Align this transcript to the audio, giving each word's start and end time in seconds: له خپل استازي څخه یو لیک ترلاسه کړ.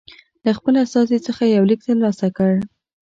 له 0.45 0.51
خپل 0.57 0.73
استازي 0.83 1.17
څخه 1.27 1.43
یو 1.55 1.63
لیک 1.69 1.81
ترلاسه 1.87 2.27
کړ. 2.37 2.51